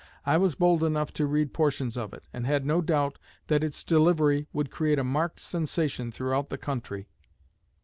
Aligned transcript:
I 0.25 0.35
was 0.37 0.55
bold 0.55 0.83
enough 0.83 1.13
to 1.13 1.27
read 1.27 1.53
portions 1.53 1.95
of 1.95 2.11
it, 2.11 2.23
and 2.33 2.47
had 2.47 2.65
no 2.65 2.81
doubt 2.81 3.19
that 3.49 3.63
its 3.63 3.83
delivery 3.83 4.47
would 4.51 4.71
create 4.71 4.97
a 4.97 5.03
marked 5.03 5.39
sensation 5.39 6.11
throughout 6.11 6.49
the 6.49 6.57
country. 6.57 7.07